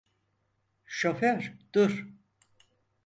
Şoför 0.85 1.53
dur! 1.73 2.07